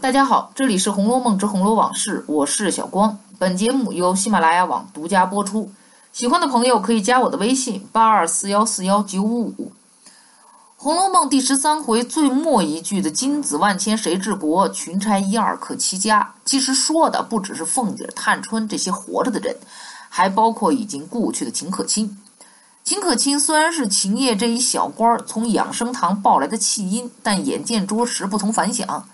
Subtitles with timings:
[0.00, 3.18] 大家好，这里是《红楼梦之红楼往事》，我是小光。
[3.38, 5.70] 本节目由喜马拉雅网独家播出。
[6.10, 9.72] 喜欢的朋友可以加我的微信：八二四幺四幺九五五。
[10.78, 19.54] 《红楼梦》第十三回最末一句的“金子万千谁治国，群钗一二可齐家”，其实说的不只是凤姐、探春这些活着的人，
[20.08, 22.16] 还包括已经故去的秦可卿。
[22.82, 29.04] 秦可卿虽然是秦业这一小官从养生堂抱来的弃婴，但眼见着实不同凡响。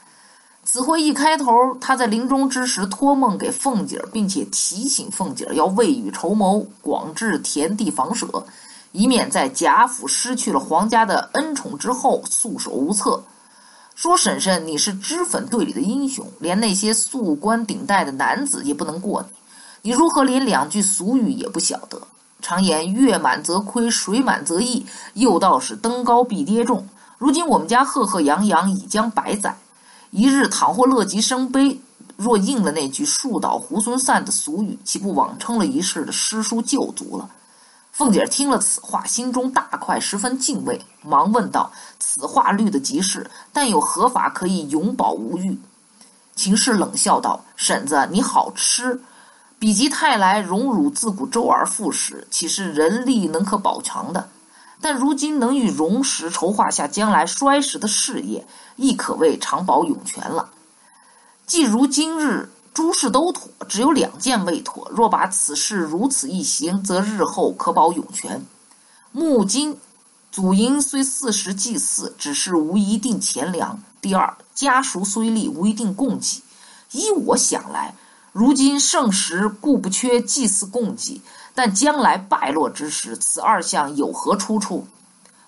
[0.68, 1.46] 此回一开头，
[1.80, 8.26] 他在临终之时托梦给凤姐，并且提醒凤姐要未雨绸缪，广置田地房舍，
[8.90, 13.22] 以免在贾府失去了皇家的恩宠之后束手无策。
[13.94, 19.24] 说婶婶，你是脂粉队里的英雄，连那些素冠顶戴的男子也不能过
[19.82, 22.02] 你，你如何连两句俗语也不晓得？
[22.42, 26.84] 常言月满则亏，水满则溢，又道是登高必跌重。
[27.18, 29.56] 如今我们家赫赫扬扬，已将百载。
[30.16, 31.78] 一日倘或乐极生悲，
[32.16, 37.28] 若应了那句“树倒猢狲散”的俗语，岂不枉称了一世的诗书旧族了？
[37.92, 45.60] 凤姐听了此话，心中大快，十分敬畏，忙问道：“此话虑的极是，但有何法可以永保无虞？”
[46.34, 48.98] 秦氏冷笑道：“婶子，你好吃。
[49.58, 54.26] 比及泰来荣辱，自古周而复始，岂是人力能可保强的？”
[54.80, 58.46] 但如今能与荣时筹划下将来衰时的事业，
[58.76, 60.50] 亦可谓长保永全了。
[61.46, 64.90] 既如今日诸事都妥，只有两件未妥。
[64.90, 68.44] 若把此事如此一行，则日后可保永全。
[69.12, 69.78] 目今
[70.30, 73.80] 祖茔虽四时祭祀，只是无一定钱粮。
[74.02, 76.42] 第二，家属虽立，无一定供给。
[76.92, 77.94] 依我想来，
[78.32, 81.22] 如今盛时固不缺祭祀供给。
[81.56, 84.86] 但将来败落之时，此二项有何出处？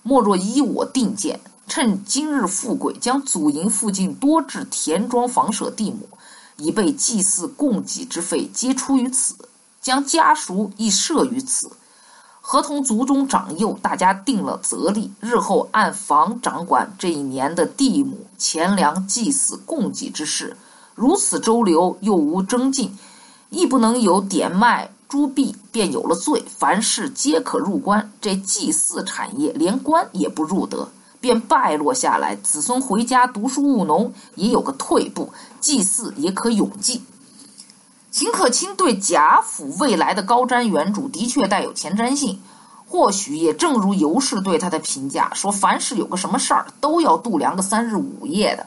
[0.03, 6.09] 莫若依我定见，趁今日富贵，将祖茔附近多置田庄房舍地亩，
[6.57, 9.35] 以备祭祀供给之费，皆出于此；
[9.83, 11.71] 将家属亦设于此，
[12.41, 20.57] 合同族中长幼，大家定了则例，日后按房掌管这一年的地亩、钱粮、祭祀供给之事。
[20.95, 22.97] 如此周流，又无征进，
[23.51, 24.91] 亦不能有典卖。
[25.09, 28.13] 朱棣便有了罪，凡事皆可入关。
[28.21, 32.37] 这祭祀产业连官也不入得，便败落下来。
[32.37, 37.03] 子孙回家读书务农，也有个退步；祭祀也可永继。
[38.11, 42.43] 秦可卿对贾府未来的高瞻远瞩，的确带有前瞻性。
[42.87, 48.67] 或许也正如尤氏对他的评价，说凡是有个什么事儿，都要度量个三日五夜的。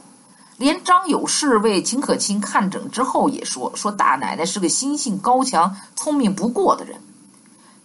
[0.61, 7.01] 连张有士为秦可卿看诊之后也说：“说大奶奶是个心性高强、聪明不过的人。”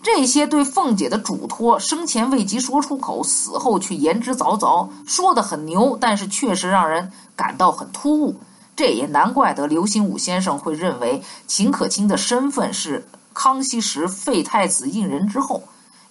[0.05, 8.39] 这些对凤姐的嘱托，生前未及说出口，死后却言之凿凿，说的很牛，但是确实让人感到很突兀。
[8.77, 15.63] 这也难怪得刘心武先生会认为秦可卿的身份是康熙时废太子胤仁之后，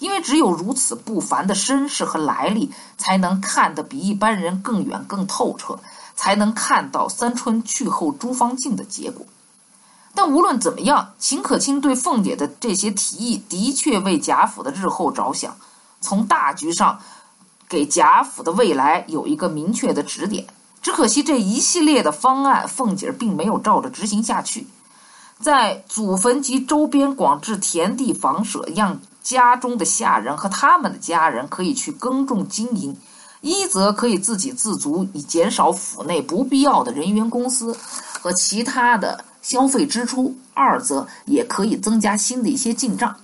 [0.06, 5.80] 因为只有如此不凡的身世和来历，才能看得比一般人更远、更透彻。
[6.18, 9.26] 才能看到三春去后朱芳静的结果。
[10.14, 15.58] 但无论怎么样，秦可卿对凤姐的这些提议的确为贾府的日后着想，
[16.00, 17.02] 从大局上
[17.68, 20.48] 给贾府的未来有一个明确的指点。
[20.82, 24.68] 只可惜这一系列的方案，凤姐并没有照着执行下去。
[25.42, 32.96] 在祖坟及周边广置田地房舍，让家中的下人和他们的家人可以去耕种经营。
[33.42, 37.78] 一则可以自给自足，以减少府内不必要的人员、公司
[38.22, 43.16] 和其他的消费支出；二则也可以增加新的一些进账。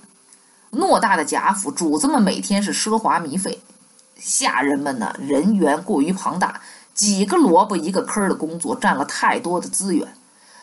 [0.70, 3.60] 偌大的贾府，主子们每天是奢华靡费，
[4.16, 6.60] 下人们呢人员过于庞大，
[6.94, 10.06] 几个萝卜一个坑的工作占了太多的资源。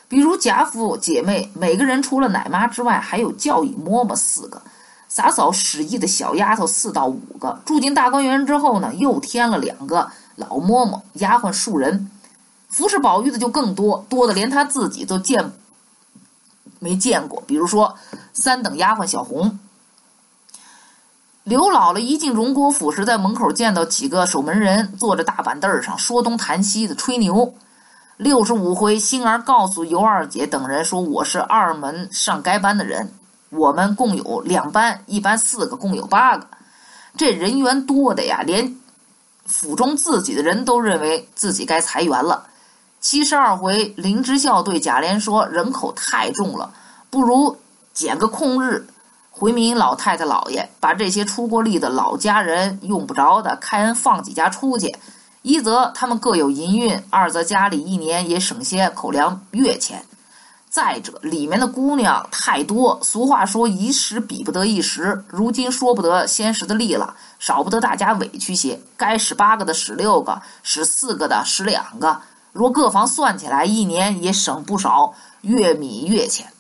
[0.07, 4.61] 比如贾府姐妹，每个人除了奶妈之外，还有教育嬷嬷四个。
[5.09, 12.09] 洒扫使役的小丫头四到五个，住进大观园之后呢，又添了两个老嬷嬷丫鬟数人，
[12.69, 15.51] 服侍宝玉的就更多，多的连他自己都见
[16.77, 17.41] 没见过。
[17.47, 17.97] 比如说
[18.33, 19.59] 三等丫鬟小红，
[21.43, 27.55] 刘姥姥一进荣国府时，在门口见到几个守门人坐着大板凳上说东谈西的吹牛。
[28.17, 33.11] 六十五回，星儿告诉尤二姐等人说：“我是二门上该班的人。”
[33.49, 36.47] 我们共有两班，一班四个，共有八个。
[37.17, 38.75] 这人员多的呀，连
[39.45, 42.47] 府中自己的人都认为自己该裁员了。
[43.01, 46.71] 七十二回，林之孝对贾琏说：“人口太重了，
[47.09, 47.57] 不如
[47.93, 48.85] 捡个空日
[49.31, 54.95] 回民老太太老爷，把这些出过力的老家人用不着的开恩放几家出去，
[55.41, 60.05] 一则他们各有银运，二则家里一年也省些口粮月钱。
[60.69, 62.99] 再者，里面的姑娘太多。
[63.01, 68.79] 俗话说：“一时比不得一时。”如今说不得先时的利了，少不得大家委屈些。
[68.95, 72.21] 该使八个的使六个，使四个的使两个。
[72.53, 76.53] 若各房算起来，一年也省不少月米月钱。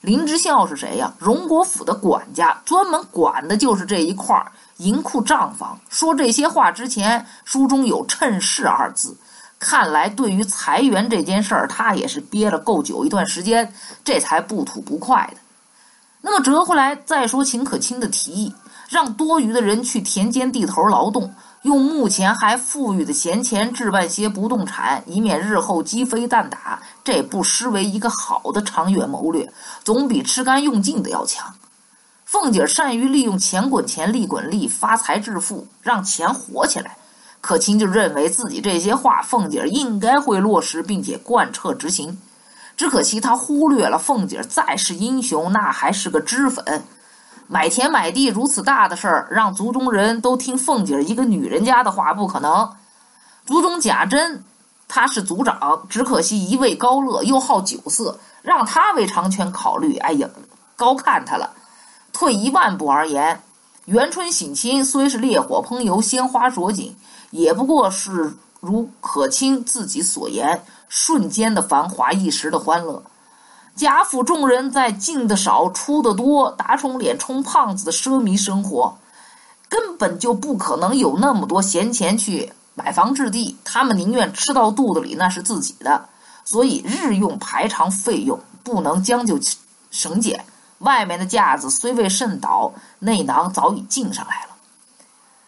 [0.00, 1.14] 林之孝是谁呀？
[1.18, 5.78] 荣国府的管家，专门管的就是这一块儿银库账房。
[5.88, 9.16] 说这些话之前，书中有“趁势”二字。
[9.64, 13.72] 看来，对于裁员这件事儿，他也是憋了够久一段时间，
[14.04, 15.38] 这才不吐不快的。
[16.20, 18.54] 那么折回来再说，秦可卿的提议，
[18.90, 21.32] 让多余的人去田间地头劳动，
[21.62, 29.50] 用目前还富裕的闲钱置办些不动产，以免日后鸡飞蛋打，这不失为一个好的长远谋略，
[29.82, 31.54] 总比吃干用尽的要强。
[32.26, 36.96] 凤姐善于利用钱滚钱，利滚利，发财致富，让钱活起来。
[37.46, 42.18] 可卿就认为自己这些话，凤姐应该会落实，并且贯彻执行。
[42.74, 46.82] 只可惜他忽略了，凤姐再是英雄，那还是个脂粉。
[47.46, 52.66] 买田买地如此大的事儿，让族中人都听凤姐一个女人家的话，不可能。
[53.44, 54.42] 族中贾珍，
[54.88, 60.26] 他是族长，只可惜一味高乐，又好酒色，让他为长权考虑，哎呀，
[60.76, 61.52] 高看他了。
[62.10, 63.42] 退一万步而言，
[63.84, 66.96] 元春省亲虽是烈火烹油，鲜花着锦。
[67.34, 73.02] 也不过是如可卿自己所言，瞬间的繁华，一时的欢乐。
[73.74, 78.96] 贾府众人在进的少，出的多，打肿脸充胖子的奢靡生活，
[79.68, 83.56] 根本就不可能有那么多闲钱去买房置地。
[83.64, 86.06] 他们宁愿吃到肚子里，那是自己的。
[86.44, 89.40] 所以日用排场费用不能将就
[89.90, 90.44] 省减。
[90.78, 94.53] 外面的架子虽未甚倒，内囊早已进上来了。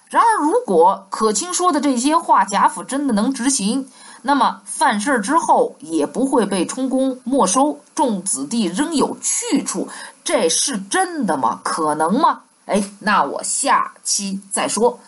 [0.09, 3.89] 然而，如果可卿说的这些话，贾府真的能执行，
[4.23, 9.89] 那么犯事之后也不会被充公没收，众子弟仍有去处，
[10.23, 11.61] 这是真的吗？
[11.65, 12.43] 可能吗？
[12.67, 14.99] 哎，那我下期再说。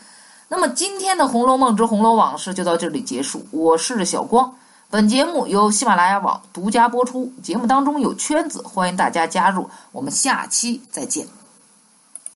[0.49, 3.47] 那么今天的《红楼梦之红楼往事》就到这里结束。
[3.53, 4.53] 我是小光，
[4.91, 7.33] 本节目由喜马拉雅网独家播出。
[7.41, 9.71] 节目当中有圈子，欢迎大家加入。
[9.93, 11.38] 我们下期再见。